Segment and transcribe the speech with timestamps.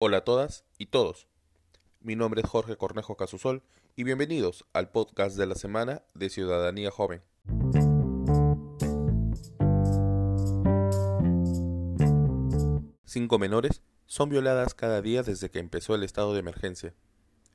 [0.00, 1.26] Hola a todas y todos.
[1.98, 3.64] Mi nombre es Jorge Cornejo Casusol
[3.96, 7.20] y bienvenidos al podcast de la semana de Ciudadanía Joven.
[13.06, 16.94] Cinco menores son violadas cada día desde que empezó el estado de emergencia.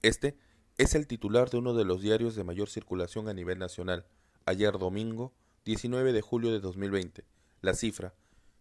[0.00, 0.38] Este
[0.78, 4.06] es el titular de uno de los diarios de mayor circulación a nivel nacional.
[4.46, 5.34] Ayer domingo,
[5.66, 7.22] 19 de julio de 2020.
[7.60, 8.14] La cifra,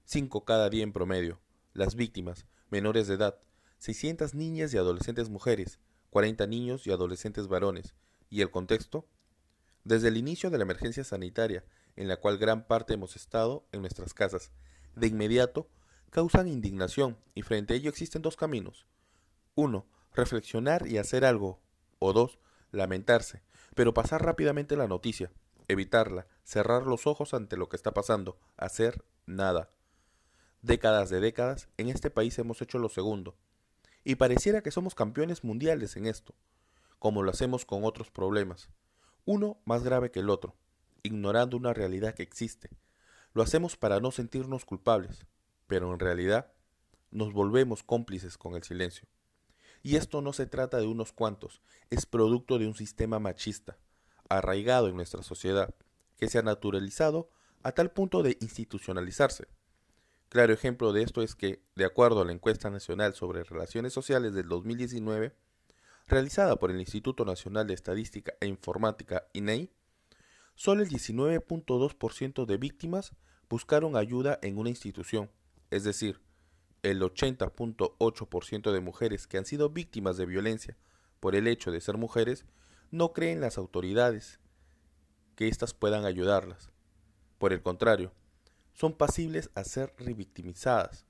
[0.03, 1.39] 5 cada día en promedio.
[1.73, 3.39] Las víctimas, menores de edad,
[3.79, 5.79] 600 niñas y adolescentes mujeres,
[6.09, 7.95] 40 niños y adolescentes varones.
[8.29, 9.07] ¿Y el contexto?
[9.83, 11.63] Desde el inicio de la emergencia sanitaria,
[11.95, 14.51] en la cual gran parte hemos estado en nuestras casas,
[14.95, 15.69] de inmediato
[16.09, 18.85] causan indignación y frente a ello existen dos caminos.
[19.55, 21.61] Uno, reflexionar y hacer algo.
[21.99, 22.39] O dos,
[22.71, 23.43] lamentarse,
[23.75, 25.31] pero pasar rápidamente la noticia,
[25.67, 29.69] evitarla, cerrar los ojos ante lo que está pasando, hacer nada.
[30.61, 33.37] Décadas de décadas, en este país hemos hecho lo segundo,
[34.09, 36.33] y pareciera que somos campeones mundiales en esto,
[36.97, 38.71] como lo hacemos con otros problemas,
[39.23, 40.55] uno más grave que el otro,
[41.03, 42.71] ignorando una realidad que existe.
[43.35, 45.27] Lo hacemos para no sentirnos culpables,
[45.67, 46.51] pero en realidad
[47.11, 49.07] nos volvemos cómplices con el silencio.
[49.83, 53.77] Y esto no se trata de unos cuantos, es producto de un sistema machista,
[54.27, 55.75] arraigado en nuestra sociedad,
[56.17, 57.29] que se ha naturalizado
[57.61, 59.49] a tal punto de institucionalizarse.
[60.29, 64.35] Claro ejemplo de esto es que, de acuerdo a la encuesta nacional sobre relaciones sociales
[64.35, 65.35] del 2019,
[66.07, 69.71] realizada por el Instituto Nacional de Estadística e Informática INEI,
[70.53, 73.15] solo el 19.2% de víctimas
[73.49, 75.31] buscaron ayuda en una institución,
[75.71, 76.21] es decir,
[76.83, 80.77] el 80.8% de mujeres que han sido víctimas de violencia
[81.19, 82.45] por el hecho de ser mujeres
[82.91, 84.39] no creen las autoridades
[85.35, 86.71] que éstas puedan ayudarlas.
[87.37, 88.11] Por el contrario,
[88.73, 91.05] son pasibles a ser revictimizadas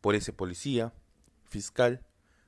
[0.00, 0.92] por ese policía,
[1.44, 2.06] fiscal,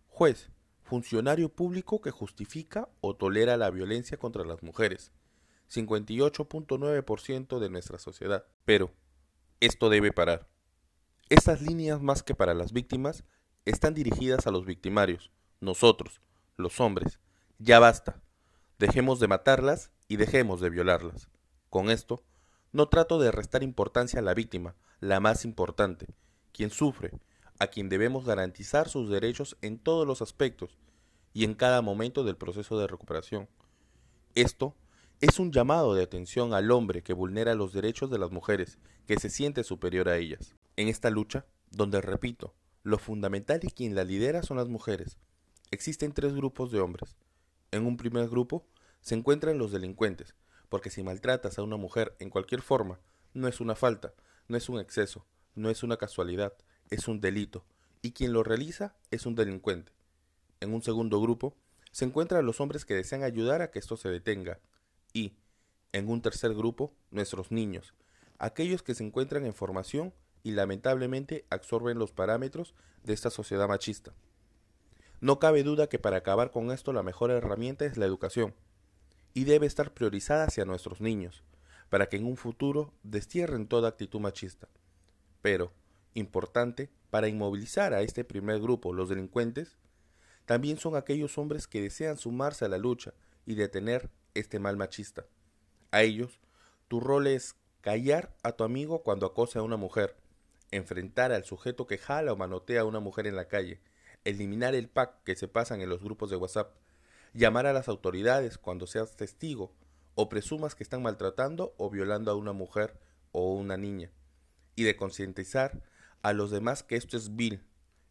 [0.08, 0.50] juez,
[0.82, 5.12] funcionario público que justifica o tolera la violencia contra las mujeres,
[5.70, 8.46] 58.9% de nuestra sociedad.
[8.64, 8.92] Pero,
[9.60, 10.48] esto debe parar.
[11.28, 13.24] Estas líneas más que para las víctimas
[13.64, 16.22] están dirigidas a los victimarios, nosotros,
[16.56, 17.20] los hombres.
[17.58, 18.22] Ya basta.
[18.78, 21.28] Dejemos de matarlas y dejemos de violarlas.
[21.68, 22.24] Con esto,
[22.72, 26.06] no trato de restar importancia a la víctima, la más importante,
[26.52, 27.12] quien sufre,
[27.58, 30.78] a quien debemos garantizar sus derechos en todos los aspectos
[31.32, 33.48] y en cada momento del proceso de recuperación.
[34.34, 34.74] Esto
[35.20, 39.18] es un llamado de atención al hombre que vulnera los derechos de las mujeres, que
[39.18, 40.54] se siente superior a ellas.
[40.76, 45.18] En esta lucha, donde repito, lo fundamental y quien la lidera son las mujeres,
[45.70, 47.16] existen tres grupos de hombres.
[47.72, 48.66] En un primer grupo
[49.00, 50.34] se encuentran los delincuentes,
[50.68, 53.00] porque si maltratas a una mujer en cualquier forma,
[53.34, 54.14] no es una falta,
[54.48, 56.54] no es un exceso, no es una casualidad,
[56.90, 57.64] es un delito,
[58.02, 59.92] y quien lo realiza es un delincuente.
[60.60, 61.56] En un segundo grupo
[61.92, 64.60] se encuentran los hombres que desean ayudar a que esto se detenga,
[65.12, 65.36] y,
[65.92, 67.94] en un tercer grupo, nuestros niños,
[68.38, 70.12] aquellos que se encuentran en formación
[70.42, 74.12] y lamentablemente absorben los parámetros de esta sociedad machista.
[75.20, 78.54] No cabe duda que para acabar con esto la mejor herramienta es la educación,
[79.34, 81.42] y debe estar priorizada hacia nuestros niños,
[81.88, 84.68] para que en un futuro destierren toda actitud machista.
[85.42, 85.72] Pero,
[86.14, 89.78] importante, para inmovilizar a este primer grupo, los delincuentes,
[90.44, 93.14] también son aquellos hombres que desean sumarse a la lucha
[93.46, 95.26] y detener este mal machista.
[95.90, 96.40] A ellos,
[96.88, 100.16] tu rol es callar a tu amigo cuando acosa a una mujer,
[100.70, 103.80] enfrentar al sujeto que jala o manotea a una mujer en la calle,
[104.24, 106.74] eliminar el pack que se pasan en los grupos de WhatsApp,
[107.34, 109.72] llamar a las autoridades cuando seas testigo
[110.14, 112.98] o presumas que están maltratando o violando a una mujer
[113.32, 114.10] o una niña,
[114.74, 115.82] y de concientizar
[116.22, 117.62] a los demás que esto es vil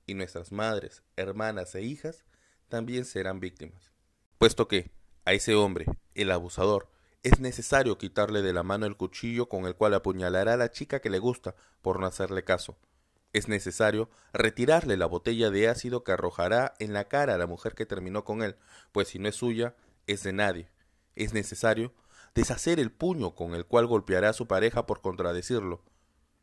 [0.05, 2.23] y nuestras madres, hermanas e hijas
[2.69, 3.91] también serán víctimas.
[4.37, 4.91] Puesto que
[5.25, 5.85] a ese hombre,
[6.15, 6.89] el abusador,
[7.23, 11.01] es necesario quitarle de la mano el cuchillo con el cual apuñalará a la chica
[11.01, 12.77] que le gusta por no hacerle caso,
[13.33, 17.75] es necesario retirarle la botella de ácido que arrojará en la cara a la mujer
[17.75, 18.55] que terminó con él,
[18.91, 19.75] pues si no es suya,
[20.07, 20.69] es de nadie.
[21.15, 21.93] Es necesario
[22.35, 25.83] deshacer el puño con el cual golpeará a su pareja por contradecirlo.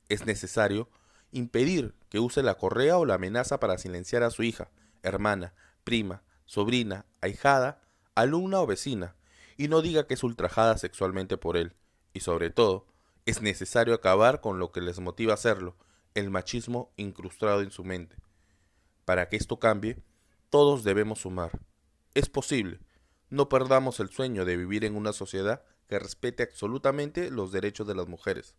[0.08, 0.88] Es necesario
[1.32, 4.70] impedir que use la correa o la amenaza para silenciar a su hija,
[5.02, 7.82] hermana, prima, sobrina, ahijada,
[8.14, 9.16] alumna o vecina,
[9.56, 11.74] y no diga que es ultrajada sexualmente por él.
[12.12, 12.86] Y sobre todo,
[13.26, 15.76] es necesario acabar con lo que les motiva a hacerlo,
[16.14, 18.16] el machismo incrustado en su mente.
[19.04, 19.98] Para que esto cambie,
[20.50, 21.50] todos debemos sumar.
[22.14, 22.80] Es posible.
[23.28, 27.94] No perdamos el sueño de vivir en una sociedad que respete absolutamente los derechos de
[27.94, 28.56] las mujeres.